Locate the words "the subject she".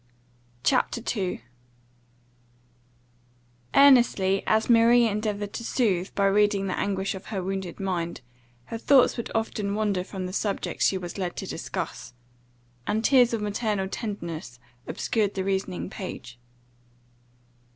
10.25-10.97